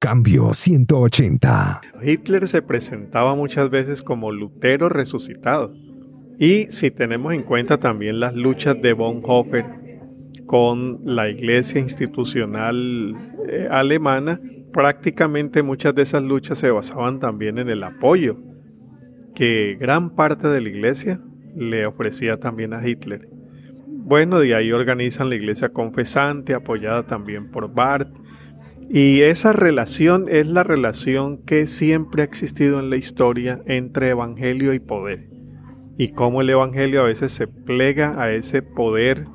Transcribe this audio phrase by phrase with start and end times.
[0.00, 1.82] Cambio 180.
[2.02, 5.74] Hitler se presentaba muchas veces como Lutero resucitado.
[6.38, 9.66] Y si tenemos en cuenta también las luchas de Bonhoeffer
[10.46, 13.14] con la iglesia institucional
[13.46, 14.40] eh, alemana,
[14.72, 18.38] prácticamente muchas de esas luchas se basaban también en el apoyo
[19.34, 21.20] que gran parte de la iglesia
[21.54, 23.28] le ofrecía también a Hitler.
[23.86, 28.10] Bueno, de ahí organizan la iglesia confesante, apoyada también por Barth.
[28.92, 34.74] Y esa relación es la relación que siempre ha existido en la historia entre evangelio
[34.74, 35.28] y poder.
[35.96, 39.26] Y cómo el evangelio a veces se plega a ese poder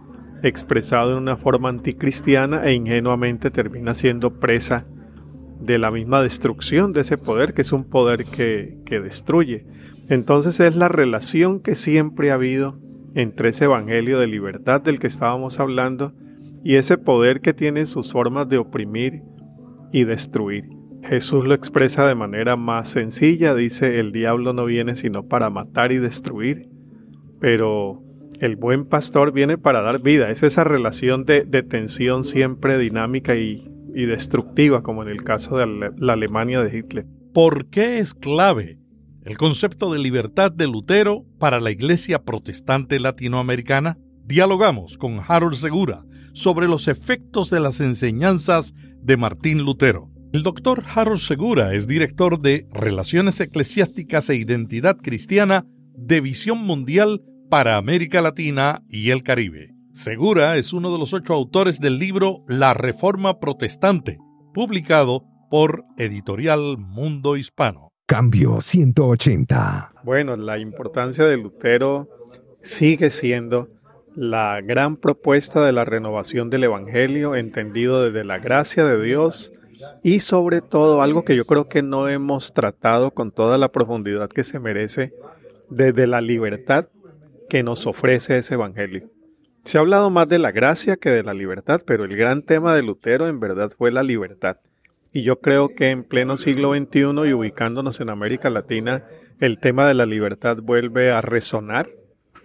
[0.43, 4.87] expresado en una forma anticristiana e ingenuamente termina siendo presa
[5.61, 9.65] de la misma destrucción de ese poder, que es un poder que, que destruye.
[10.09, 12.77] Entonces es la relación que siempre ha habido
[13.13, 16.11] entre ese evangelio de libertad del que estábamos hablando
[16.61, 19.21] y ese poder que tiene sus formas de oprimir
[19.95, 20.65] y destruir.
[21.03, 25.93] Jesús lo expresa de manera más sencilla, dice, el diablo no viene sino para matar
[25.93, 26.67] y destruir,
[27.39, 28.03] pero
[28.41, 30.29] el buen pastor viene para dar vida.
[30.31, 36.13] Es esa relación de, tensión siempre dinámica y, destructiva, como en el caso de la
[36.13, 37.05] Alemania de Hitler.
[37.33, 38.77] ¿Por qué es clave
[39.23, 43.97] el concepto de libertad de Lutero para la Iglesia protestante latinoamericana?
[44.25, 46.03] Dialogamos con Harold Segura
[46.35, 50.11] sobre los efectos de las enseñanzas de Martín Lutero.
[50.33, 57.23] El doctor Harold Segura es director de Relaciones Eclesiásticas e Identidad Cristiana de Visión Mundial
[57.49, 59.71] para América Latina y el Caribe.
[59.93, 64.17] Segura es uno de los ocho autores del libro La Reforma Protestante,
[64.53, 67.93] publicado por Editorial Mundo Hispano.
[68.05, 69.93] Cambio 180.
[70.03, 72.09] Bueno, la importancia de Lutero
[72.61, 73.69] sigue siendo
[74.15, 79.51] la gran propuesta de la renovación del Evangelio, entendido desde la gracia de Dios
[80.03, 84.29] y sobre todo algo que yo creo que no hemos tratado con toda la profundidad
[84.29, 85.13] que se merece,
[85.69, 86.87] desde la libertad
[87.49, 89.09] que nos ofrece ese Evangelio.
[89.63, 92.75] Se ha hablado más de la gracia que de la libertad, pero el gran tema
[92.75, 94.57] de Lutero en verdad fue la libertad.
[95.11, 99.05] Y yo creo que en pleno siglo XXI y ubicándonos en América Latina,
[99.39, 101.89] el tema de la libertad vuelve a resonar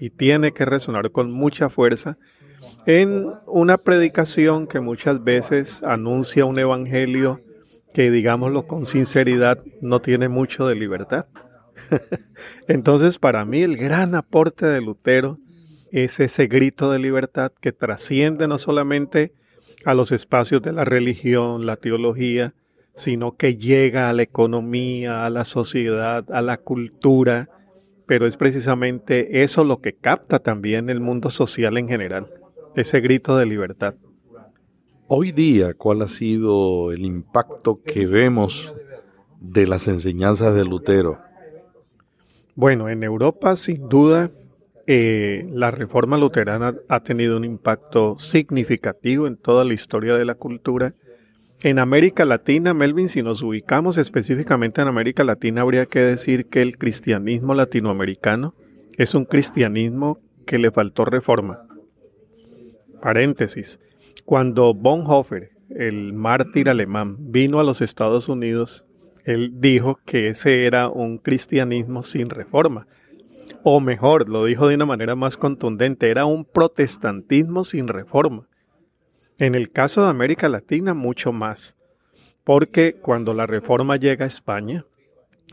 [0.01, 2.17] y tiene que resonar con mucha fuerza
[2.87, 7.41] en una predicación que muchas veces anuncia un evangelio
[7.93, 11.27] que, digámoslo con sinceridad, no tiene mucho de libertad.
[12.69, 15.39] Entonces, para mí, el gran aporte de Lutero
[15.93, 19.33] es ese grito de libertad que trasciende no solamente
[19.85, 22.55] a los espacios de la religión, la teología,
[22.95, 27.49] sino que llega a la economía, a la sociedad, a la cultura,
[28.11, 32.27] pero es precisamente eso lo que capta también el mundo social en general,
[32.75, 33.95] ese grito de libertad.
[35.07, 38.75] Hoy día, ¿cuál ha sido el impacto que vemos
[39.39, 41.21] de las enseñanzas de Lutero?
[42.57, 44.29] Bueno, en Europa sin duda
[44.89, 50.35] eh, la reforma luterana ha tenido un impacto significativo en toda la historia de la
[50.35, 50.95] cultura.
[51.63, 56.63] En América Latina, Melvin, si nos ubicamos específicamente en América Latina, habría que decir que
[56.63, 58.55] el cristianismo latinoamericano
[58.97, 61.67] es un cristianismo que le faltó reforma.
[63.03, 63.79] Paréntesis.
[64.25, 68.87] Cuando Bonhoeffer, el mártir alemán, vino a los Estados Unidos,
[69.25, 72.87] él dijo que ese era un cristianismo sin reforma
[73.63, 78.49] o mejor, lo dijo de una manera más contundente, era un protestantismo sin reforma.
[79.41, 81.75] En el caso de América Latina, mucho más,
[82.45, 84.85] porque cuando la reforma llega a España,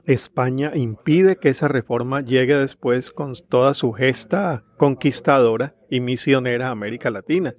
[0.03, 6.71] España impide que esa reforma llegue después con toda su gesta conquistadora y misionera a
[6.71, 7.55] América Latina.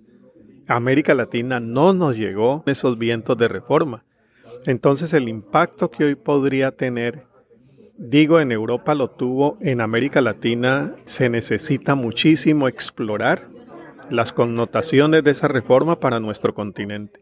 [0.67, 4.05] América Latina no nos llegó esos vientos de reforma.
[4.67, 7.27] Entonces el impacto que hoy podría tener
[7.97, 13.49] digo en Europa lo tuvo, en América Latina se necesita muchísimo explorar
[14.11, 17.21] las connotaciones de esa reforma para nuestro continente.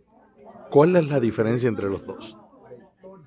[0.70, 2.36] ¿Cuál es la diferencia entre los dos?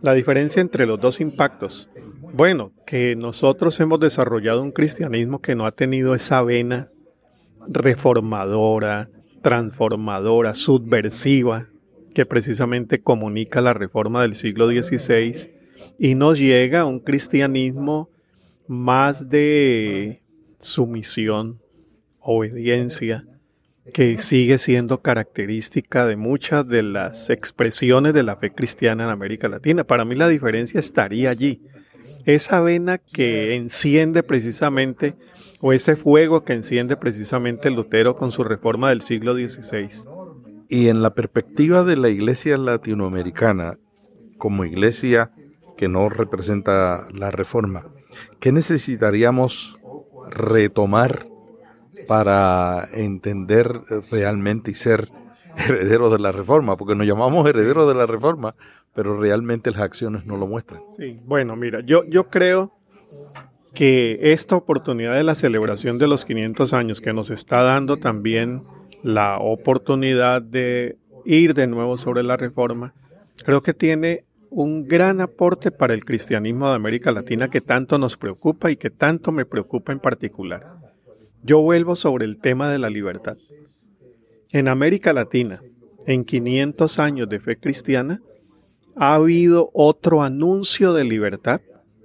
[0.01, 1.89] La diferencia entre los dos impactos.
[2.33, 6.87] Bueno, que nosotros hemos desarrollado un cristianismo que no ha tenido esa vena
[7.67, 9.09] reformadora,
[9.41, 11.67] transformadora, subversiva,
[12.13, 15.51] que precisamente comunica la reforma del siglo XVI
[15.97, 18.09] y nos llega un cristianismo
[18.67, 20.21] más de
[20.59, 21.59] sumisión,
[22.19, 23.25] obediencia,
[23.91, 29.47] que sigue siendo característica de muchas de las expresiones de la fe cristiana en América
[29.47, 29.83] Latina.
[29.83, 31.61] Para mí la diferencia estaría allí.
[32.25, 35.15] Esa vena que enciende precisamente,
[35.61, 40.07] o ese fuego que enciende precisamente Lutero con su reforma del siglo XVI.
[40.67, 43.79] Y en la perspectiva de la iglesia latinoamericana,
[44.37, 45.31] como iglesia
[45.77, 47.87] que no representa la reforma,
[48.39, 49.79] ¿qué necesitaríamos
[50.29, 51.25] retomar
[52.09, 55.09] para entender realmente y ser
[55.55, 56.75] herederos de la reforma?
[56.75, 58.55] Porque nos llamamos herederos de la reforma,
[58.95, 60.81] pero realmente las acciones no lo muestran.
[60.97, 62.73] Sí, bueno, mira, yo, yo creo
[63.75, 68.63] que esta oportunidad de la celebración de los 500 años que nos está dando también
[69.03, 72.95] la oportunidad de ir de nuevo sobre la reforma,
[73.45, 78.17] creo que tiene un gran aporte para el cristianismo de América Latina que tanto nos
[78.17, 80.88] preocupa y que tanto me preocupa en particular.
[81.43, 83.37] Yo vuelvo sobre el tema de la libertad.
[84.51, 85.61] En América Latina,
[86.05, 88.21] en 500 años de fe cristiana,
[88.95, 91.61] ha habido otro anuncio de libertad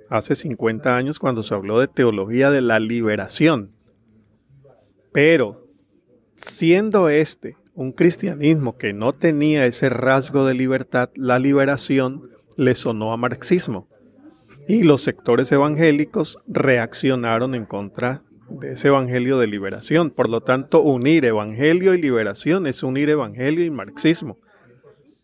[0.09, 3.73] hace 50 años cuando se habló de teología de la liberación.
[5.13, 5.67] Pero,
[6.37, 13.13] siendo este un cristianismo que no tenía ese rasgo de libertad, la liberación le sonó
[13.13, 13.89] a marxismo.
[14.69, 18.23] Y los sectores evangélicos reaccionaron en contra
[18.61, 20.11] de ese evangelio de liberación.
[20.11, 24.39] Por lo tanto, unir evangelio y liberación es unir evangelio y marxismo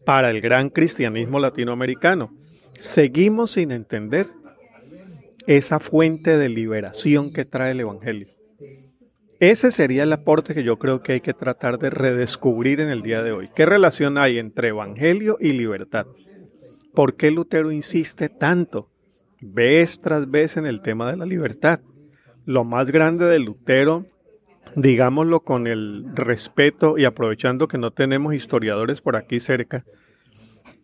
[0.04, 2.30] para el gran cristianismo latinoamericano.
[2.78, 4.28] Seguimos sin entender
[5.46, 8.28] esa fuente de liberación que trae el evangelio.
[9.40, 13.00] Ese sería el aporte que yo creo que hay que tratar de redescubrir en el
[13.00, 13.48] día de hoy.
[13.54, 16.06] ¿Qué relación hay entre Evangelio y libertad?
[16.92, 18.90] ¿Por qué Lutero insiste tanto,
[19.40, 21.80] vez tras vez, en el tema de la libertad?
[22.46, 24.04] Lo más grande de Lutero,
[24.76, 29.84] digámoslo con el respeto y aprovechando que no tenemos historiadores por aquí cerca,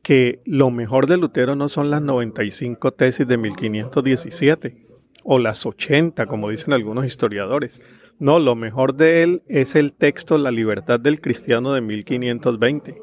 [0.02, 4.86] que lo mejor de Lutero no son las 95 tesis de 1517
[5.24, 7.82] o las 80, como dicen algunos historiadores
[8.18, 13.02] no, lo mejor de él es el texto La libertad del cristiano de 1520.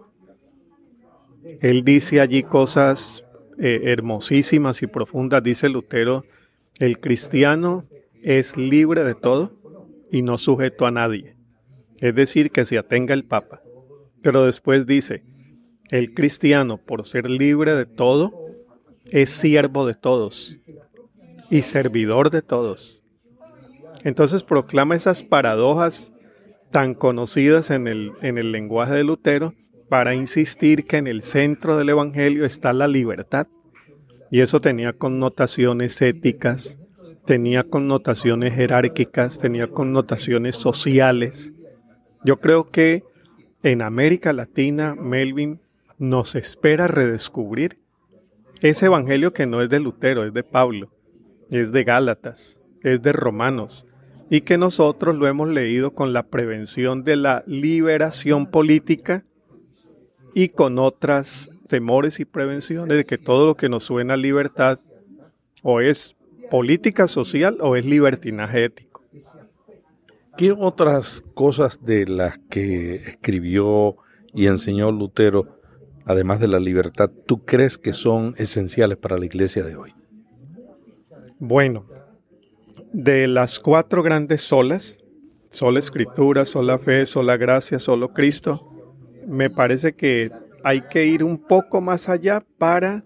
[1.61, 3.23] Él dice allí cosas
[3.59, 5.43] eh, hermosísimas y profundas.
[5.43, 6.25] Dice Lutero,
[6.79, 7.83] el cristiano
[8.23, 9.51] es libre de todo
[10.11, 11.35] y no sujeto a nadie.
[11.97, 13.61] Es decir, que se atenga el Papa.
[14.21, 15.23] Pero después dice,
[15.89, 18.33] el cristiano, por ser libre de todo,
[19.11, 20.57] es siervo de todos
[21.49, 23.03] y servidor de todos.
[24.03, 26.11] Entonces proclama esas paradojas
[26.71, 29.53] tan conocidas en el, en el lenguaje de Lutero
[29.89, 33.47] para insistir que en el centro del Evangelio está la libertad.
[34.31, 36.79] Y eso tenía connotaciones éticas,
[37.25, 41.53] tenía connotaciones jerárquicas, tenía connotaciones sociales.
[42.23, 43.03] Yo creo que
[43.63, 45.59] en América Latina, Melvin
[45.97, 47.77] nos espera redescubrir
[48.61, 50.89] ese evangelio que no es de Lutero, es de Pablo,
[51.49, 53.85] es de Gálatas, es de Romanos,
[54.29, 59.23] y que nosotros lo hemos leído con la prevención de la liberación política
[60.33, 64.79] y con otras temores y prevenciones de que todo lo que nos suena a libertad
[65.61, 66.15] o es
[66.49, 69.03] política social o es libertinaje ético.
[70.37, 73.97] ¿Qué otras cosas de las que escribió
[74.33, 75.59] y enseñó Lutero,
[76.05, 79.93] además de la libertad, tú crees que son esenciales para la iglesia de hoy?
[81.37, 81.85] Bueno,
[82.91, 84.97] de las cuatro grandes solas,
[85.51, 88.71] sola escritura, sola fe, sola gracia, solo Cristo,
[89.27, 90.31] me parece que
[90.63, 93.05] hay que ir un poco más allá para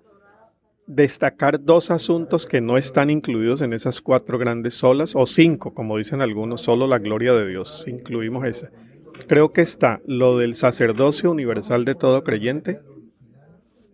[0.88, 5.98] destacar dos asuntos que no están incluidos en esas cuatro grandes solas, o cinco, como
[5.98, 8.72] dicen algunos, solo la gloria de Dios, incluimos esa.
[9.27, 12.79] Creo que está lo del sacerdocio universal de todo creyente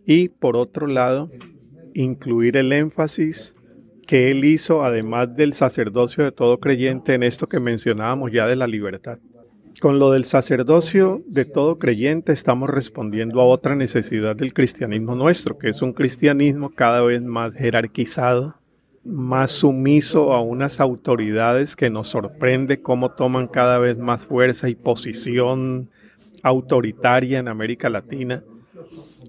[0.06, 1.30] y por otro lado,
[1.94, 3.54] incluir el énfasis
[4.06, 8.56] que él hizo, además del sacerdocio de todo creyente, en esto que mencionábamos ya de
[8.56, 9.18] la libertad.
[9.80, 15.58] Con lo del sacerdocio de todo creyente estamos respondiendo a otra necesidad del cristianismo nuestro,
[15.58, 18.54] que es un cristianismo cada vez más jerarquizado,
[19.04, 24.74] más sumiso a unas autoridades que nos sorprende cómo toman cada vez más fuerza y
[24.74, 25.90] posición
[26.42, 28.42] autoritaria en América Latina.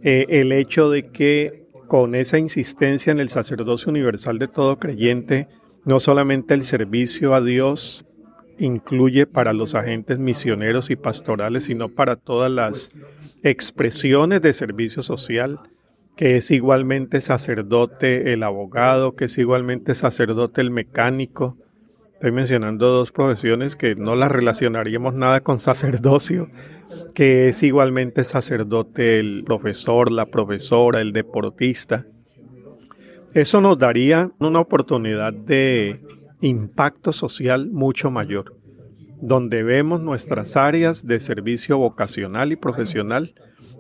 [0.04, 5.48] Eh, el hecho de que con esa insistencia en el sacerdocio universal de todo creyente,
[5.86, 8.06] no solamente el servicio a Dios
[8.58, 12.92] incluye para los agentes misioneros y pastorales, sino para todas las
[13.44, 15.60] expresiones de servicio social,
[16.16, 21.58] que es igualmente sacerdote el abogado, que es igualmente sacerdote el mecánico.
[22.14, 26.50] Estoy mencionando dos profesiones que no las relacionaríamos nada con sacerdocio,
[27.14, 32.06] que es igualmente sacerdote el profesor, la profesora, el deportista.
[33.34, 36.00] Eso nos daría una oportunidad de
[36.42, 38.56] impacto social mucho mayor,
[39.22, 43.34] donde vemos nuestras áreas de servicio vocacional y profesional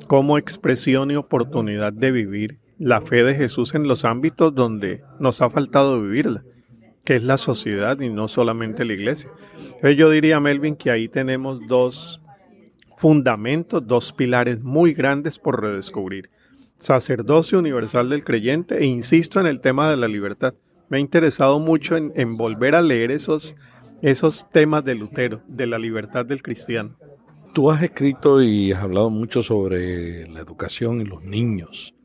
[0.07, 5.41] como expresión y oportunidad de vivir la fe de Jesús en los ámbitos donde nos
[5.41, 6.43] ha faltado vivirla,
[7.03, 9.29] que es la sociedad y no solamente la iglesia.
[9.83, 12.21] Yo diría, Melvin, que ahí tenemos dos
[12.97, 16.29] fundamentos, dos pilares muy grandes por redescubrir.
[16.77, 20.53] Sacerdocio universal del creyente e insisto en el tema de la libertad.
[20.89, 23.55] Me ha interesado mucho en, en volver a leer esos,
[24.01, 26.95] esos temas de Lutero, de la libertad del cristiano.
[27.53, 31.95] Tú has escrito y has hablado mucho sobre la educación y los niños.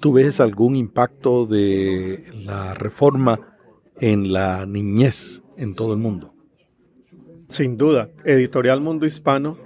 [0.00, 3.56] ¿Tú ves algún impacto de la reforma
[4.00, 6.32] en la niñez en todo el mundo?
[7.48, 9.58] Sin duda, Editorial Mundo Hispano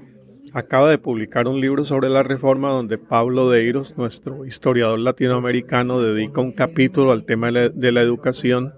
[0.52, 6.40] acaba de publicar un libro sobre la reforma donde Pablo Deiros, nuestro historiador latinoamericano, dedica
[6.40, 8.74] un capítulo al tema de la, educación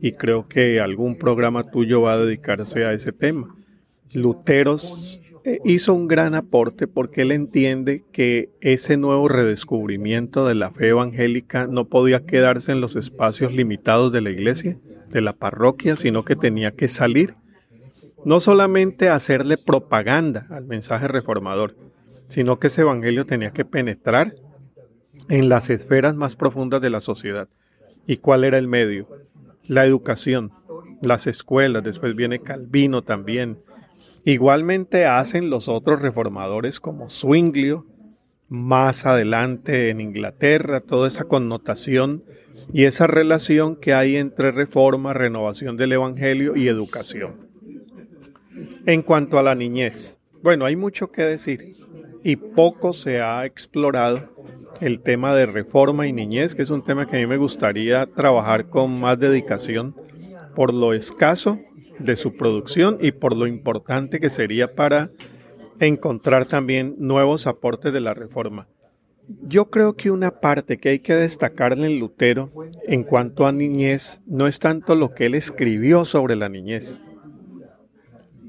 [0.00, 3.54] y creo que algún programa tuyo va a dedicarse a ese tema.
[4.12, 10.70] Luteros eh, hizo un gran aporte porque él entiende que ese nuevo redescubrimiento de la
[10.70, 14.78] fe evangélica no podía quedarse en los espacios limitados de la iglesia,
[15.10, 17.34] de la parroquia, sino que tenía que salir
[18.26, 21.76] no solamente hacerle propaganda al mensaje reformador,
[22.26, 24.34] sino que ese evangelio tenía que penetrar
[25.28, 27.48] en las esferas más profundas de la sociedad.
[28.04, 29.06] ¿Y cuál era el medio?
[29.68, 30.50] La educación,
[31.02, 33.60] las escuelas, después viene Calvino también.
[34.24, 37.86] Igualmente hacen los otros reformadores como Zwinglio,
[38.48, 42.24] más adelante en Inglaterra, toda esa connotación
[42.72, 47.54] y esa relación que hay entre reforma, renovación del Evangelio y educación.
[48.86, 51.76] En cuanto a la niñez, bueno, hay mucho que decir
[52.22, 54.32] y poco se ha explorado
[54.80, 58.06] el tema de reforma y niñez, que es un tema que a mí me gustaría
[58.06, 59.96] trabajar con más dedicación
[60.54, 61.58] por lo escaso
[61.98, 65.10] de su producción y por lo importante que sería para
[65.80, 68.68] encontrar también nuevos aportes de la reforma.
[69.42, 72.50] Yo creo que una parte que hay que destacarle en Lutero
[72.86, 77.02] en cuanto a niñez no es tanto lo que él escribió sobre la niñez,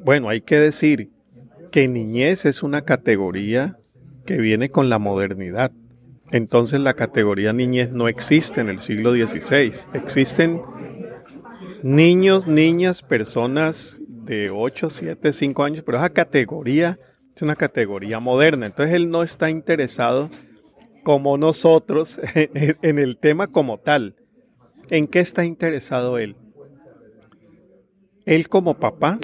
[0.07, 1.09] bueno, hay que decir
[1.69, 3.77] que niñez es una categoría
[4.25, 5.73] que viene con la modernidad.
[6.31, 9.73] Entonces la categoría niñez no existe en el siglo XVI.
[9.91, 10.61] Existen
[11.83, 16.97] niños, niñas, personas de 8, 7, 5 años, pero esa categoría
[17.35, 18.67] es una categoría moderna.
[18.67, 20.29] Entonces él no está interesado
[21.03, 24.15] como nosotros en el tema como tal.
[24.89, 26.37] ¿En qué está interesado él?
[28.25, 29.19] Él como papá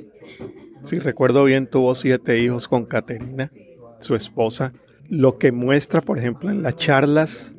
[0.83, 3.51] si recuerdo bien, tuvo siete hijos con Caterina,
[3.99, 4.73] su esposa,
[5.07, 7.55] lo que muestra, por ejemplo, en las charlas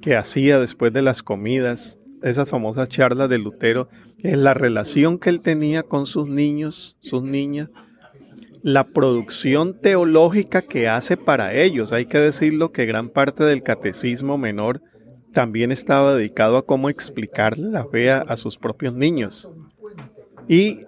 [0.00, 5.30] que hacía después de las comidas, esas famosas charlas de Lutero, es la relación que
[5.30, 7.68] él tenía con sus niños, sus niñas,
[8.62, 11.92] la producción teológica que hace para ellos.
[11.92, 14.80] Hay que decirlo que gran parte del catecismo menor
[15.34, 19.50] también estaba dedicado a cómo explicar la fe a sus propios niños.
[20.48, 20.86] Y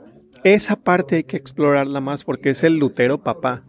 [0.54, 3.64] esa parte hay que explorarla más porque es el Lutero papá.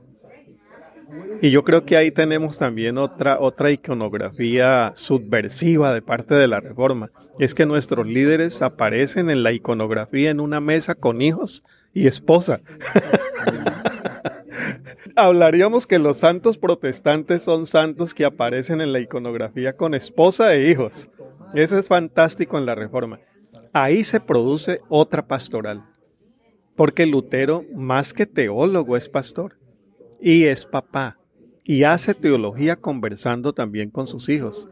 [1.41, 6.60] Y yo creo que ahí tenemos también otra, otra iconografía subversiva de parte de la
[6.60, 7.10] Reforma.
[7.39, 11.63] Es que nuestros líderes aparecen en la iconografía en una mesa con hijos
[11.96, 12.62] y esposa.
[15.15, 20.69] Hablaríamos que los santos protestantes son santos que aparecen en la iconografía con esposa e
[20.69, 21.10] hijos.
[21.55, 23.19] Eso es fantástico en la Reforma.
[23.74, 25.97] Ahí se produce otra pastoral.
[26.77, 29.57] Porque Lutero, más que teólogo, es pastor
[30.22, 31.17] y es papá
[31.65, 34.69] y hace teología conversando también con sus hijos.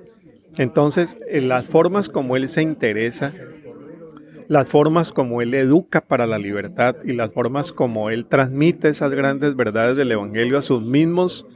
[0.57, 3.33] Entonces, en las formas como él se interesa,
[4.47, 9.12] las formas como él educa para la libertad y las formas como él transmite esas
[9.12, 11.47] grandes verdades del Evangelio a sus mismos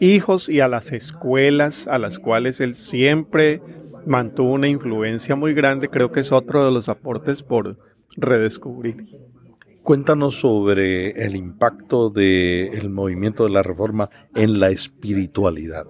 [0.00, 3.62] hijos y a las escuelas a las cuales él siempre
[4.04, 7.78] mantuvo una influencia muy grande, creo que es otro de los aportes por
[8.16, 9.06] redescubrir.
[9.86, 15.86] Cuéntanos sobre el impacto del movimiento de la reforma en la espiritualidad.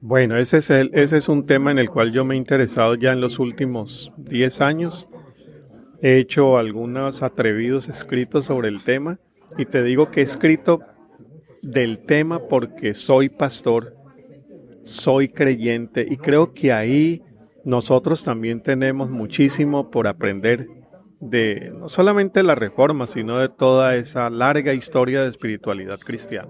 [0.00, 2.96] Bueno, ese es, el, ese es un tema en el cual yo me he interesado
[2.96, 5.08] ya en los últimos 10 años.
[6.02, 9.20] He hecho algunos atrevidos escritos sobre el tema
[9.56, 10.80] y te digo que he escrito
[11.62, 13.94] del tema porque soy pastor,
[14.82, 17.22] soy creyente y creo que ahí
[17.64, 20.79] nosotros también tenemos muchísimo por aprender
[21.20, 26.48] de no solamente la reforma, sino de toda esa larga historia de espiritualidad cristiana.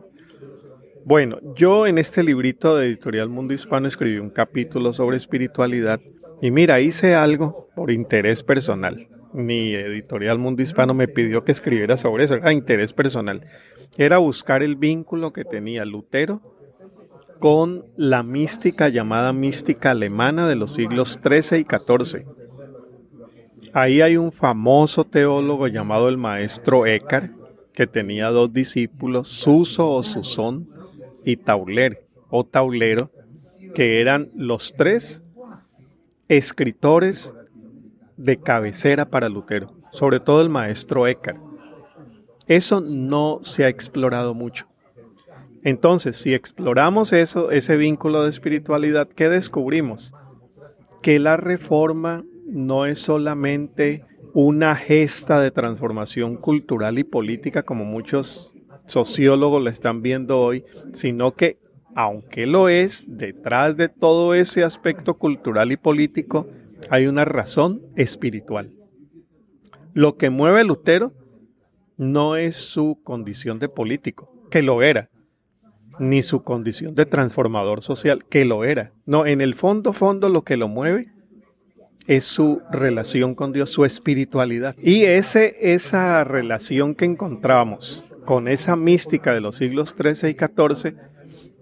[1.04, 6.00] Bueno, yo en este librito de Editorial Mundo Hispano escribí un capítulo sobre espiritualidad
[6.42, 9.08] y mira, hice algo por interés personal.
[9.32, 13.46] Ni Editorial Mundo Hispano me pidió que escribiera sobre eso, era interés personal.
[13.96, 16.40] Era buscar el vínculo que tenía Lutero
[17.38, 22.26] con la mística llamada mística alemana de los siglos XIII y XIV.
[23.72, 27.30] Ahí hay un famoso teólogo llamado el maestro Eckhart,
[27.72, 30.68] que tenía dos discípulos, Suso o Susón
[31.24, 33.10] y Tauler o Taulero,
[33.74, 35.22] que eran los tres
[36.28, 37.34] escritores
[38.16, 41.40] de cabecera para Lutero, sobre todo el maestro Eckhart.
[42.46, 44.66] Eso no se ha explorado mucho.
[45.62, 50.12] Entonces, si exploramos eso, ese vínculo de espiritualidad, ¿qué descubrimos?
[51.02, 54.04] Que la reforma no es solamente
[54.34, 58.52] una gesta de transformación cultural y política como muchos
[58.86, 61.58] sociólogos la están viendo hoy, sino que,
[61.94, 66.48] aunque lo es, detrás de todo ese aspecto cultural y político
[66.90, 68.72] hay una razón espiritual.
[69.92, 71.12] Lo que mueve a Lutero
[71.96, 75.10] no es su condición de político, que lo era,
[75.98, 78.92] ni su condición de transformador social, que lo era.
[79.04, 81.12] No, en el fondo, fondo, lo que lo mueve
[82.10, 84.74] es su relación con Dios, su espiritualidad.
[84.82, 90.96] Y ese, esa relación que encontramos con esa mística de los siglos XIII y XIV,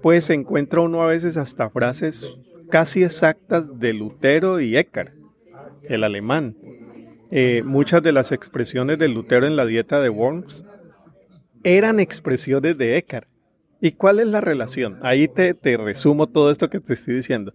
[0.01, 2.27] pues encuentra uno a veces hasta frases
[2.71, 5.13] casi exactas de Lutero y Eckhart,
[5.83, 6.57] el alemán.
[7.31, 10.65] Eh, muchas de las expresiones de Lutero en la dieta de Worms
[11.63, 13.29] eran expresiones de Eckhart.
[13.83, 14.99] ¿Y cuál es la relación?
[15.03, 17.53] Ahí te, te resumo todo esto que te estoy diciendo.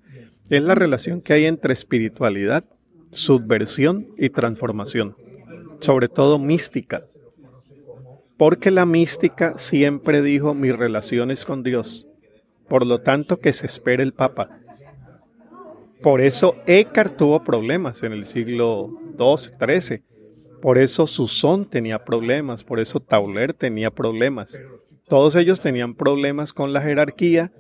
[0.52, 2.64] Es la relación que hay entre espiritualidad,
[3.14, 5.16] subversión y transformación,
[5.80, 7.06] sobre todo mística.
[8.38, 12.08] Porque la mística siempre dijo mis relaciones con Dios,
[12.68, 14.60] por lo tanto que se espere el Papa.
[16.02, 20.04] Por eso Eckhart tuvo problemas en el siglo XII, XIII.
[20.62, 24.62] Por eso Susón tenía problemas, por eso Tauler tenía problemas.
[25.08, 27.52] Todos ellos tenían problemas con la jerarquía,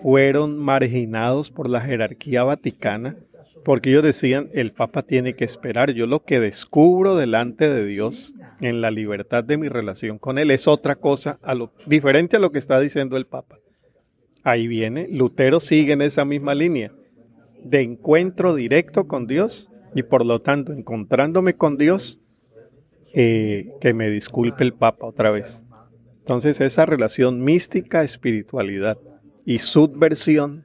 [0.00, 3.16] fueron marginados por la jerarquía vaticana,
[3.64, 5.92] porque ellos decían, el Papa tiene que esperar.
[5.92, 10.50] Yo lo que descubro delante de Dios en la libertad de mi relación con Él
[10.50, 13.58] es otra cosa a lo, diferente a lo que está diciendo el Papa.
[14.42, 16.92] Ahí viene, Lutero sigue en esa misma línea
[17.62, 22.20] de encuentro directo con Dios y por lo tanto encontrándome con Dios,
[23.12, 25.64] eh, que me disculpe el Papa otra vez.
[26.20, 28.98] Entonces esa relación mística, espiritualidad
[29.44, 30.64] y subversión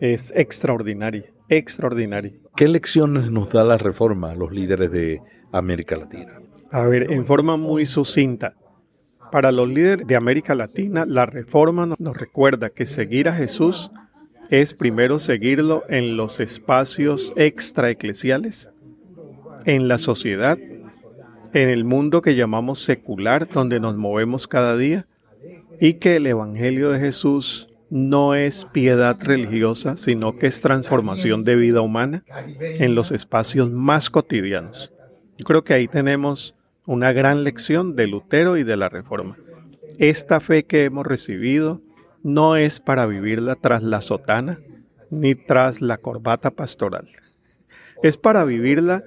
[0.00, 2.32] es extraordinaria, extraordinaria.
[2.56, 5.20] ¿Qué lecciones nos da la reforma a los líderes de
[5.52, 6.40] América Latina?
[6.70, 8.54] A ver, en forma muy sucinta.
[9.30, 13.90] Para los líderes de América Latina, la reforma nos recuerda que seguir a Jesús
[14.50, 18.70] es primero seguirlo en los espacios extraeclesiales,
[19.64, 20.58] en la sociedad,
[21.54, 25.06] en el mundo que llamamos secular, donde nos movemos cada día,
[25.80, 31.56] y que el Evangelio de Jesús no es piedad religiosa, sino que es transformación de
[31.56, 32.24] vida humana
[32.58, 34.90] en los espacios más cotidianos.
[35.36, 36.54] Yo creo que ahí tenemos
[36.86, 39.36] una gran lección de Lutero y de la Reforma.
[39.98, 41.82] Esta fe que hemos recibido,
[42.22, 44.58] no es para vivirla tras la sotana
[45.10, 47.10] ni tras la corbata pastoral.
[48.02, 49.04] Es para vivirla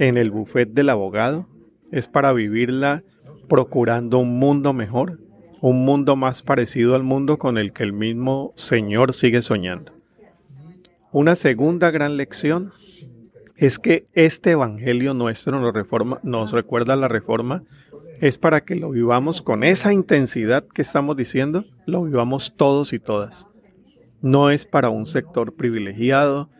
[0.00, 1.46] en el buffet del abogado,
[1.92, 3.04] es para vivirla
[3.48, 5.20] procurando un mundo mejor,
[5.66, 9.92] un mundo más parecido al mundo con el que el mismo Señor sigue soñando.
[11.10, 12.70] Una segunda gran lección
[13.56, 15.58] es que este Evangelio nuestro
[16.22, 17.62] nos, recuerda la reforma
[18.20, 22.98] es para que lo vivamos con esa intensidad que estamos diciendo, lo vivamos todos y
[22.98, 23.48] todas.
[24.20, 26.50] No es para un sector privilegiado,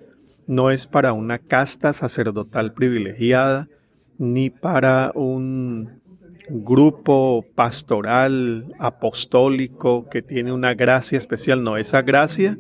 [0.47, 3.69] no es para una casta sacerdotal privilegiada,
[4.17, 6.01] ni para un
[6.49, 11.63] grupo pastoral apostólico que tiene una gracia especial.
[11.63, 12.59] No, esa gracia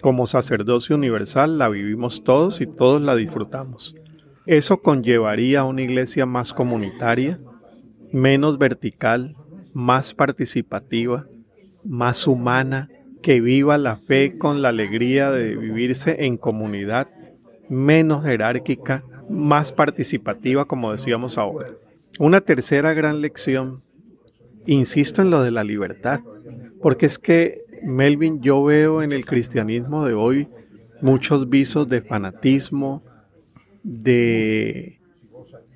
[0.00, 3.94] como sacerdocio universal la vivimos todos y todos la disfrutamos.
[4.46, 7.38] Eso conllevaría a una iglesia más comunitaria,
[8.12, 9.36] menos vertical,
[9.72, 11.26] más participativa,
[11.84, 12.88] más humana,
[13.22, 17.08] que viva la fe con la alegría de vivirse en comunidad,
[17.70, 21.68] menos jerárquica, más participativa, como decíamos ahora.
[22.18, 23.82] Una tercera gran lección,
[24.66, 26.20] insisto en lo de la libertad,
[26.80, 30.48] porque es que, Melvin, yo veo en el cristianismo de hoy
[31.00, 33.02] muchos visos de fanatismo,
[33.82, 35.00] de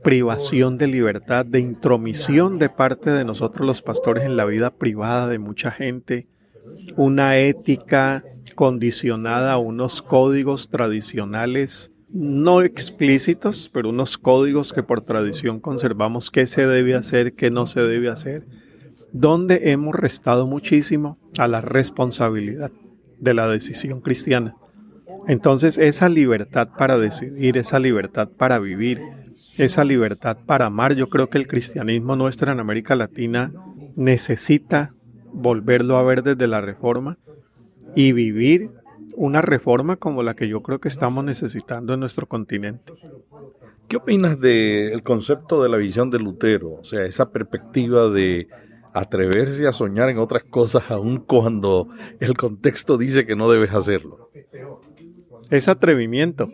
[0.04, 5.26] privación de libertad, de intromisión de parte de nosotros los pastores en la vida privada
[5.26, 6.28] de mucha gente,
[6.96, 8.24] una ética
[8.54, 16.46] condicionada a unos códigos tradicionales no explícitos, pero unos códigos que por tradición conservamos qué
[16.46, 18.46] se debe hacer, qué no se debe hacer.
[19.10, 22.70] donde hemos restado muchísimo a la responsabilidad
[23.18, 24.54] de la decisión cristiana.
[25.26, 29.00] Entonces esa libertad para decidir, esa libertad para vivir,
[29.56, 33.50] esa libertad para amar, yo creo que el cristianismo nuestro en América Latina
[33.96, 34.92] necesita
[35.32, 37.18] volverlo a ver desde la reforma
[37.96, 38.70] y vivir
[39.18, 42.92] una reforma como la que yo creo que estamos necesitando en nuestro continente.
[43.88, 46.74] ¿Qué opinas del concepto de la visión de Lutero?
[46.74, 48.46] O sea, esa perspectiva de
[48.94, 51.88] atreverse a soñar en otras cosas aun cuando
[52.20, 54.30] el contexto dice que no debes hacerlo.
[55.50, 56.48] Es atrevimiento.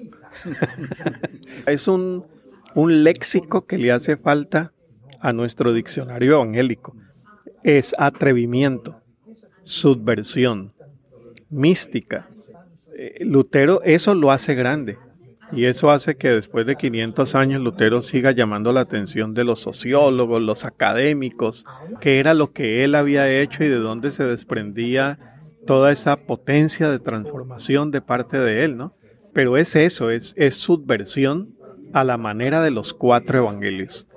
[1.66, 2.24] es un,
[2.74, 4.72] un léxico que le hace falta
[5.20, 6.96] a nuestro diccionario evangélico.
[7.62, 9.02] Es atrevimiento,
[9.64, 10.72] subversión,
[11.50, 12.28] mística.
[12.96, 14.98] Eh, Lutero eso lo hace grande.
[15.52, 19.60] Y eso hace que después de 500 años Lutero siga llamando la atención de los
[19.60, 21.64] sociólogos, los académicos,
[22.00, 25.18] qué era lo que él había hecho y de dónde se desprendía
[25.66, 28.94] toda esa potencia de transformación de parte de él, ¿no?
[29.32, 31.54] Pero es eso, es, subversión
[31.92, 34.08] a la manera de los cuatro evangelios.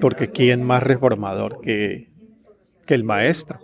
[0.00, 2.10] Porque ¿quién más reformador que,
[2.86, 3.60] que el maestro?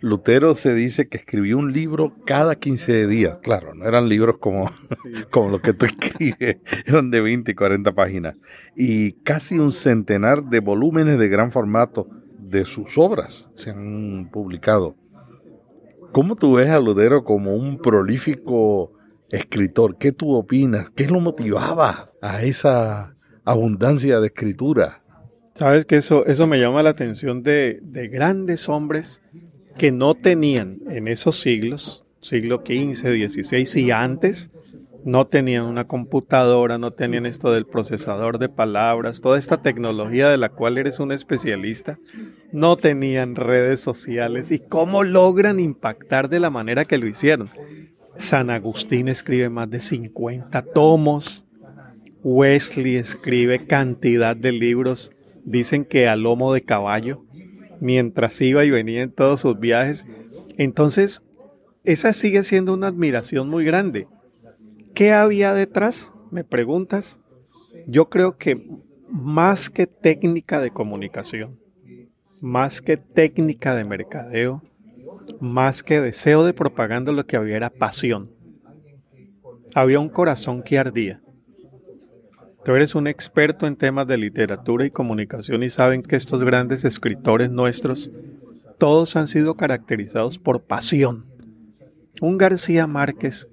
[0.00, 3.38] Lutero se dice que escribió un libro cada 15 días.
[3.42, 4.70] Claro, no eran libros como,
[5.30, 8.36] como los que tú escribes, eran de 20 y 40 páginas.
[8.76, 14.96] Y casi un centenar de volúmenes de gran formato de sus obras se han publicado.
[16.12, 18.92] ¿Cómo tú ves a Lutero como un prolífico
[19.30, 19.98] escritor?
[19.98, 20.90] ¿Qué tú opinas?
[20.90, 25.02] ¿Qué lo motivaba a esa abundancia de escritura?
[25.54, 29.22] Sabes que eso, eso me llama la atención de, de grandes hombres
[29.78, 34.50] que no tenían en esos siglos, siglo XV, XVI y antes,
[35.04, 40.36] no tenían una computadora, no tenían esto del procesador de palabras, toda esta tecnología de
[40.36, 42.00] la cual eres un especialista,
[42.50, 47.50] no tenían redes sociales y cómo logran impactar de la manera que lo hicieron.
[48.16, 51.46] San Agustín escribe más de 50 tomos,
[52.24, 55.12] Wesley escribe cantidad de libros,
[55.44, 57.25] dicen que a lomo de caballo,
[57.80, 60.04] mientras iba y venía en todos sus viajes.
[60.56, 61.22] Entonces,
[61.84, 64.08] esa sigue siendo una admiración muy grande.
[64.94, 66.12] ¿Qué había detrás?
[66.30, 67.20] Me preguntas.
[67.86, 68.66] Yo creo que
[69.08, 71.58] más que técnica de comunicación,
[72.40, 74.62] más que técnica de mercadeo,
[75.40, 78.30] más que deseo de propaganda, lo que había era pasión.
[79.74, 81.20] Había un corazón que ardía.
[82.66, 86.84] Tú eres un experto en temas de literatura y comunicación y saben que estos grandes
[86.84, 88.10] escritores nuestros,
[88.76, 91.26] todos han sido caracterizados por pasión.
[92.20, 93.46] Un García Márquez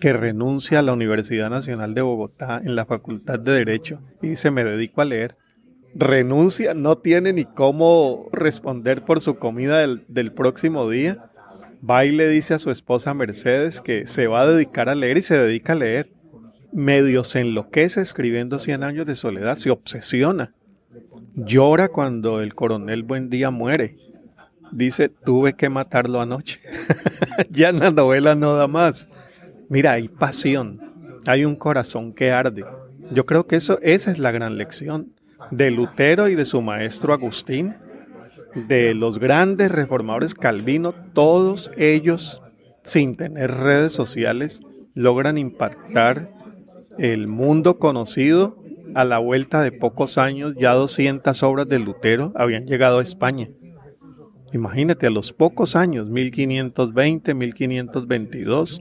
[0.00, 4.50] que renuncia a la Universidad Nacional de Bogotá en la Facultad de Derecho y dice
[4.50, 5.36] me dedico a leer.
[5.94, 11.30] Renuncia, no tiene ni cómo responder por su comida del, del próximo día.
[11.86, 15.18] Va y le dice a su esposa Mercedes que se va a dedicar a leer
[15.18, 16.13] y se dedica a leer
[16.74, 20.52] medio se enloquece escribiendo Cien años de soledad, se obsesiona.
[21.34, 23.96] Llora cuando el coronel Buendía muere.
[24.72, 26.60] Dice, tuve que matarlo anoche.
[27.50, 29.08] ya en la novela no da más.
[29.68, 30.80] Mira, hay pasión,
[31.26, 32.64] hay un corazón que arde.
[33.12, 35.12] Yo creo que eso, esa es la gran lección
[35.50, 37.74] de Lutero y de su maestro Agustín,
[38.54, 42.42] de los grandes reformadores Calvino, todos ellos,
[42.82, 44.60] sin tener redes sociales,
[44.94, 46.30] logran impactar
[46.98, 48.56] el mundo conocido,
[48.94, 53.48] a la vuelta de pocos años, ya 200 obras de Lutero habían llegado a España.
[54.52, 58.80] Imagínate, a los pocos años, 1520, 1522.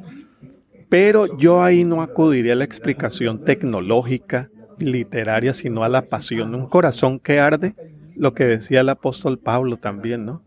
[0.87, 6.67] Pero yo ahí no acudiría a la explicación tecnológica, literaria, sino a la pasión, un
[6.67, 7.73] corazón que arde,
[8.15, 10.43] lo que decía el apóstol Pablo también, ¿no?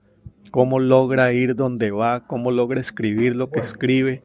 [0.53, 4.23] Cómo logra ir donde va, cómo logra escribir lo que escribe,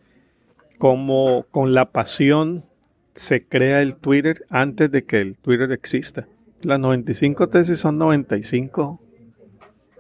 [0.77, 2.63] cómo con la pasión
[3.15, 6.27] se crea el Twitter antes de que el Twitter exista.
[6.63, 9.01] Las 95 tesis son 95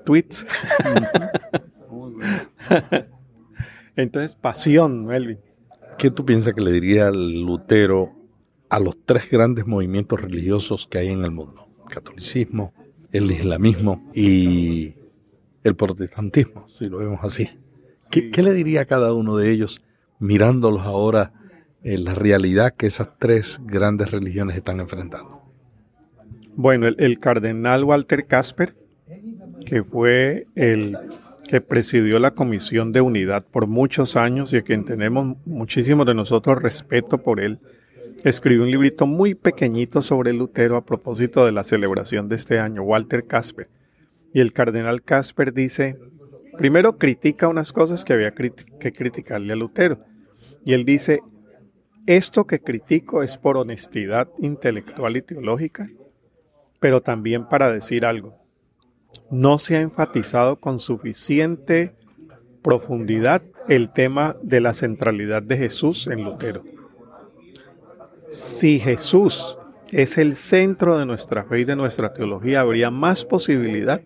[0.05, 0.45] tweets.
[3.95, 5.39] Entonces, pasión, Melvin.
[5.97, 8.13] ¿Qué tú piensas que le diría Lutero
[8.69, 11.67] a los tres grandes movimientos religiosos que hay en el mundo?
[11.83, 12.73] El catolicismo,
[13.11, 14.95] el islamismo y
[15.63, 17.49] el protestantismo, si lo vemos así.
[18.09, 19.81] ¿Qué, ¿Qué, le diría a cada uno de ellos
[20.19, 21.33] mirándolos ahora
[21.83, 25.41] la realidad que esas tres grandes religiones están enfrentando?
[26.55, 28.75] Bueno, el, cardenal Walter Casper,
[29.65, 30.97] que fue el
[31.47, 36.13] que presidió la Comisión de Unidad por muchos años y a quien tenemos muchísimo de
[36.13, 37.59] nosotros respeto por él,
[38.23, 42.83] escribió un librito muy pequeñito sobre Lutero a propósito de la celebración de este año,
[42.83, 43.67] Walter Casper.
[44.33, 45.97] Y el cardenal Casper dice,
[46.57, 49.99] primero critica unas cosas que había que criticarle a Lutero.
[50.63, 51.21] Y él dice,
[52.05, 55.89] esto que critico es por honestidad intelectual y teológica,
[56.79, 58.35] pero también para decir algo.
[59.29, 61.93] No se ha enfatizado con suficiente
[62.61, 66.63] profundidad el tema de la centralidad de Jesús en Lutero.
[68.29, 69.57] Si Jesús
[69.91, 74.01] es el centro de nuestra fe y de nuestra teología, habría más posibilidad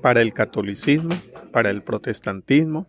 [0.00, 1.20] para el catolicismo,
[1.52, 2.86] para el protestantismo,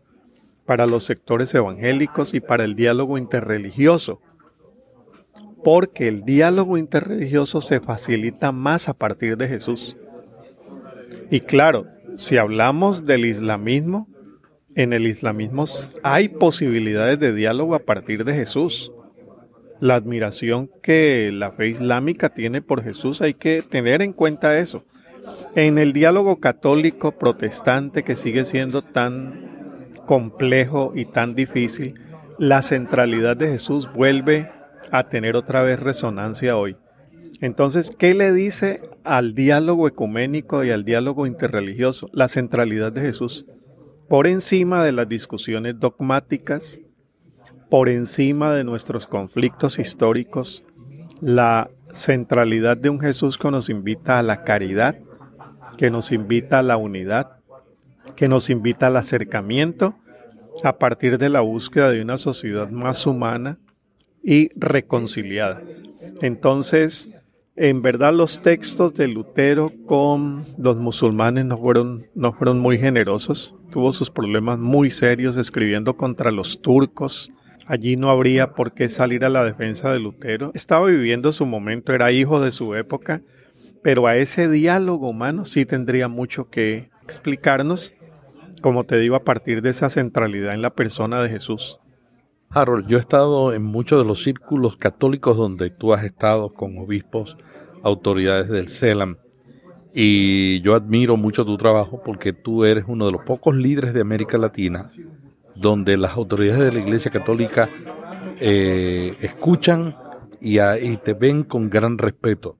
[0.66, 4.22] para los sectores evangélicos y para el diálogo interreligioso.
[5.64, 9.98] Porque el diálogo interreligioso se facilita más a partir de Jesús.
[11.30, 14.08] Y claro, si hablamos del islamismo,
[14.76, 15.66] en el islamismo
[16.04, 18.92] hay posibilidades de diálogo a partir de Jesús
[19.80, 24.84] la admiración que la fe islámica tiene por Jesús, hay que tener en cuenta eso.
[25.56, 31.96] En el diálogo católico protestante que sigue siendo tan complejo y tan difícil,
[32.40, 34.50] la centralidad de Jesús vuelve
[34.92, 36.78] a tener otra vez resonancia hoy.
[37.42, 42.10] Entonces, ¿qué le dice al diálogo ecuménico y al diálogo interreligioso?
[42.14, 43.46] La centralidad de Jesús.
[44.10, 46.80] Por encima de las discusiones dogmáticas,
[47.70, 50.64] por encima de nuestros conflictos históricos,
[51.22, 54.98] la centralidad de un Jesús que nos invita a la caridad,
[55.78, 57.40] que nos invita a la unidad,
[58.16, 59.96] que nos invita al acercamiento
[60.64, 63.60] a partir de la búsqueda de una sociedad más humana
[64.28, 65.64] y reconciliada.
[66.22, 67.10] Entonces,
[67.56, 73.56] en verdad los textos de Lutero con los musulmanes no fueron, no fueron muy generosos.
[73.72, 77.32] Tuvo sus problemas muy serios escribiendo contra los turcos,
[77.70, 80.52] Allí no habría por qué salir a la defensa de Lutero.
[80.54, 83.22] Estaba viviendo su momento, era hijo de su época,
[83.84, 87.94] pero a ese diálogo humano sí tendría mucho que explicarnos,
[88.62, 91.78] como te digo, a partir de esa centralidad en la persona de Jesús.
[92.50, 96.78] Harold, yo he estado en muchos de los círculos católicos donde tú has estado con
[96.78, 97.38] obispos,
[97.84, 99.18] autoridades del CELAM,
[99.94, 104.02] y yo admiro mucho tu trabajo porque tú eres uno de los pocos líderes de
[104.02, 104.92] América Latina
[105.60, 107.70] donde las autoridades de la Iglesia Católica
[108.40, 109.96] eh, escuchan
[110.40, 110.58] y,
[110.98, 112.58] te ven con gran respeto.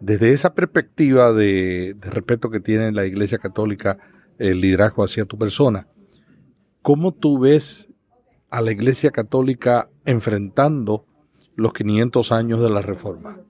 [0.00, 3.98] Desde esa perspectiva de, respeto que tiene la Iglesia Católica,
[4.38, 5.88] el liderazgo hacia tu persona,
[6.82, 7.88] ¿cómo tú ves
[8.54, 11.06] a la Iglesia Católica enfrentando
[11.56, 13.40] los 500 años de la Reforma?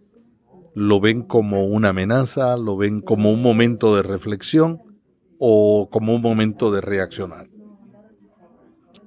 [0.75, 2.57] ¿Lo ven como una amenaza?
[2.57, 4.81] ¿Lo ven como un momento de reflexión?
[5.39, 7.49] ¿O como un momento de reaccionar?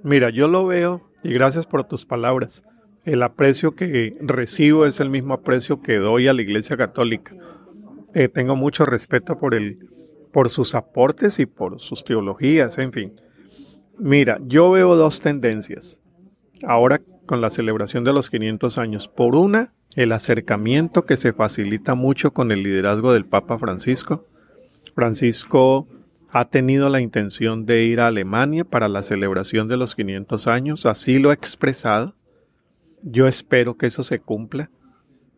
[0.04, 2.62] Mira, yo lo veo, y gracias por tus palabras,
[3.04, 7.36] el aprecio que recibo es el mismo aprecio que doy a la Iglesia Católica.
[8.14, 9.80] Eh, tengo mucho respeto por, el,
[10.32, 13.14] por sus aportes y por sus teologías, en fin.
[14.00, 16.02] Mira, yo veo dos tendencias.
[16.64, 19.08] Ahora con la celebración de los 500 años.
[19.08, 24.26] Por una, el acercamiento que se facilita mucho con el liderazgo del Papa Francisco.
[24.96, 25.88] Francisco
[26.32, 30.86] ha tenido la intención de ir a Alemania para la celebración de los 500 años,
[30.88, 32.16] así lo ha expresado.
[33.04, 34.72] Yo espero que eso se cumpla.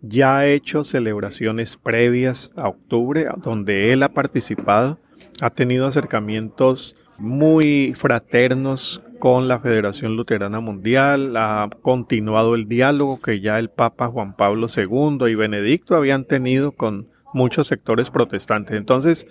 [0.02, 4.98] Ya ha hecho celebraciones previas a octubre, donde él ha participado,
[5.42, 13.42] ha tenido acercamientos muy fraternos con la Federación Luterana Mundial, ha continuado el diálogo que
[13.42, 18.78] ya el Papa Juan Pablo II y Benedicto habían tenido con muchos sectores protestantes.
[18.78, 19.28] Entonces,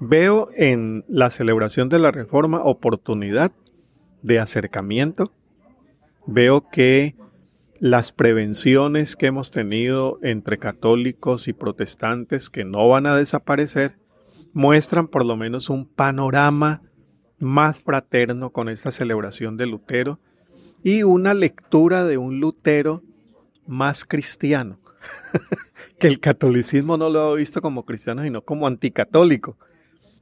[0.00, 3.52] Veo en la celebración de la reforma oportunidad
[4.22, 5.32] de acercamiento.
[6.26, 7.14] Veo que
[7.78, 13.96] las prevenciones que hemos tenido entre católicos y protestantes que no van a desaparecer
[14.52, 16.82] muestran por lo menos un panorama
[17.38, 20.18] más fraterno con esta celebración de Lutero
[20.82, 23.02] y una lectura de un Lutero
[23.66, 24.78] más cristiano,
[25.98, 29.56] que el catolicismo no lo ha visto como cristiano, sino como anticatólico.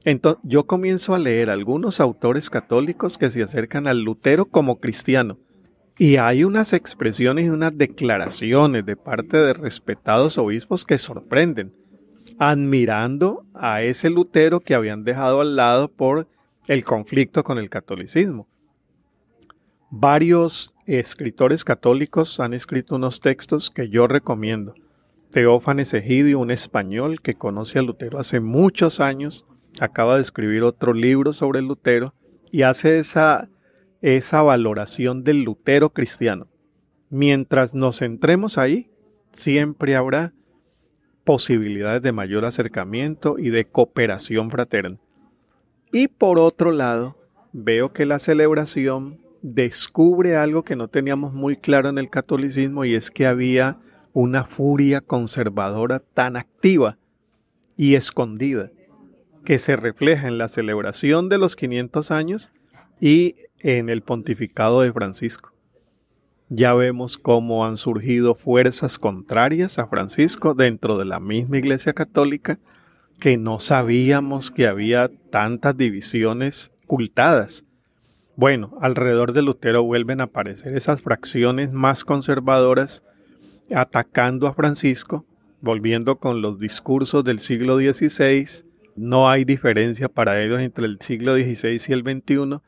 [0.03, 5.37] Entonces, yo comienzo a leer algunos autores católicos que se acercan al Lutero como cristiano.
[5.97, 11.73] Y hay unas expresiones y unas declaraciones de parte de respetados obispos que sorprenden,
[12.37, 16.27] admirando a ese Lutero que habían dejado al lado por
[16.67, 18.47] el conflicto con el catolicismo.
[19.89, 24.73] Varios escritores católicos han escrito unos textos que yo recomiendo.
[25.31, 29.45] Teófanes Egidio, un español que conoce a Lutero hace muchos años,
[29.79, 32.13] acaba de escribir otro libro sobre Lutero
[32.51, 33.49] y hace esa,
[34.01, 36.47] esa valoración del Lutero cristiano.
[37.09, 38.89] Mientras nos centremos ahí,
[39.31, 40.33] siempre habrá
[41.23, 44.99] posibilidades de mayor acercamiento y de cooperación fraterna.
[45.91, 47.15] Y por otro lado,
[47.53, 52.95] veo que la celebración descubre algo que no teníamos muy claro en el catolicismo y
[52.95, 53.77] es que había
[54.11, 56.97] una furia conservadora tan activa
[57.77, 58.71] y escondida
[59.43, 62.51] que se refleja en la celebración de los 500 años
[62.99, 65.51] y en el pontificado de Francisco.
[66.49, 72.59] Ya vemos cómo han surgido fuerzas contrarias a Francisco dentro de la misma Iglesia Católica
[73.19, 77.65] que no sabíamos que había tantas divisiones ocultadas.
[78.35, 83.03] Bueno, alrededor de Lutero vuelven a aparecer esas fracciones más conservadoras
[83.73, 85.25] atacando a Francisco,
[85.61, 88.65] volviendo con los discursos del siglo XVI.
[88.95, 92.59] No hay diferencia para ellos entre el siglo XVI y el XXI,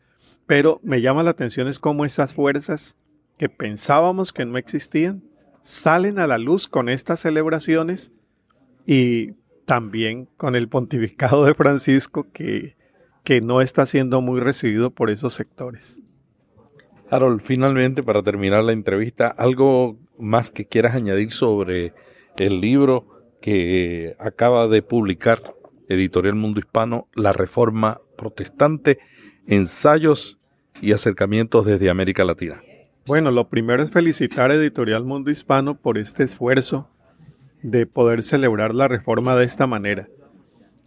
[0.46, 2.96] pero me llama la atención es cómo esas fuerzas
[3.38, 5.22] que pensábamos que no existían
[5.62, 8.12] salen a la luz con estas celebraciones
[8.86, 9.34] y
[9.67, 12.77] también con el pontificado de Francisco que,
[13.25, 16.01] que no está siendo muy recibido por esos sectores.
[17.12, 21.93] Harold, finalmente para terminar la entrevista, algo más que quieras añadir sobre
[22.38, 23.08] el libro
[23.41, 25.53] que acaba de publicar
[25.89, 28.99] Editorial Mundo Hispano, La Reforma Protestante,
[29.47, 30.39] ensayos
[30.82, 32.62] y acercamientos desde América Latina.
[33.06, 36.89] Bueno, lo primero es felicitar a Editorial Mundo Hispano por este esfuerzo
[37.62, 40.08] de poder celebrar la reforma de esta manera.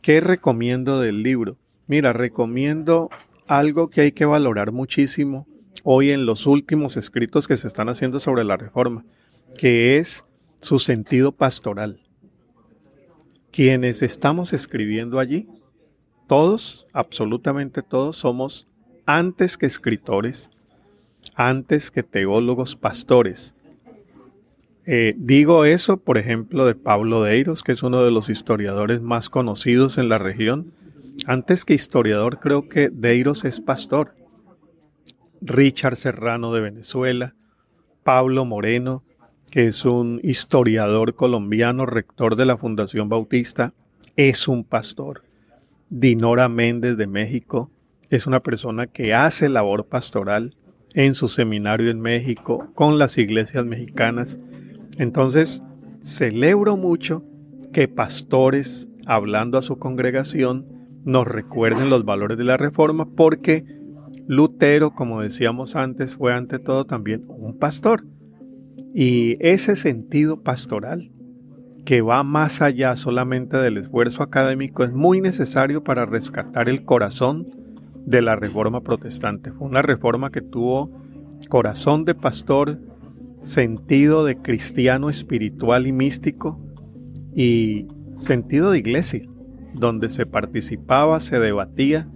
[0.02, 1.56] ¿Qué recomiendo del libro?
[1.86, 3.10] Mira, recomiendo
[3.46, 5.46] algo que hay que valorar muchísimo
[5.82, 9.04] hoy en los últimos escritos que se están haciendo sobre la reforma,
[9.58, 10.24] que es
[10.60, 12.00] su sentido pastoral.
[13.50, 15.48] Quienes estamos escribiendo allí,
[16.28, 18.68] todos, absolutamente todos, somos
[19.04, 20.50] antes que escritores,
[21.34, 23.56] antes que teólogos, pastores.
[24.92, 29.28] Eh, digo eso, por ejemplo, de Pablo Deiros, que es uno de los historiadores más
[29.30, 30.72] conocidos en la región.
[31.28, 34.16] Antes que historiador, creo que Deiros es pastor.
[35.40, 37.36] Richard Serrano de Venezuela,
[38.02, 39.04] Pablo Moreno,
[39.52, 43.72] que es un historiador colombiano, rector de la Fundación Bautista,
[44.16, 45.22] es un pastor.
[45.88, 47.70] Dinora Méndez de México
[48.08, 50.56] es una persona que hace labor pastoral
[50.94, 54.40] en su seminario en México con las iglesias mexicanas.
[55.00, 55.62] Entonces,
[56.02, 57.24] celebro mucho
[57.72, 60.66] que pastores, hablando a su congregación,
[61.06, 63.64] nos recuerden los valores de la reforma porque
[64.26, 68.04] Lutero, como decíamos antes, fue ante todo también un pastor.
[68.94, 71.10] Y ese sentido pastoral,
[71.86, 77.46] que va más allá solamente del esfuerzo académico, es muy necesario para rescatar el corazón
[78.04, 79.50] de la reforma protestante.
[79.50, 80.90] Fue una reforma que tuvo
[81.48, 82.78] corazón de pastor,
[83.42, 86.60] sentido de cristiano espiritual y místico
[87.34, 89.22] y sentido de iglesia,
[89.74, 92.08] donde se participaba, se debatía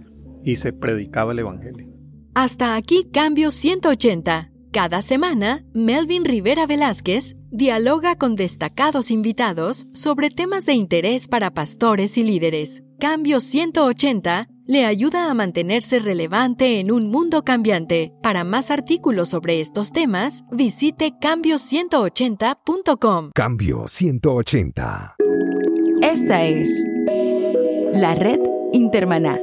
[0.43, 1.87] y se predicaba el Evangelio.
[2.35, 4.51] Hasta aquí Cambio 180.
[4.71, 12.17] Cada semana, Melvin Rivera Velázquez dialoga con destacados invitados sobre temas de interés para pastores
[12.17, 12.83] y líderes.
[12.99, 18.13] Cambio 180 le ayuda a mantenerse relevante en un mundo cambiante.
[18.21, 23.31] Para más artículos sobre estos temas, visite cambio180.com.
[23.33, 25.15] Cambio 180.
[26.01, 26.69] Esta es
[27.93, 28.39] la red
[28.73, 29.39] Intermaná.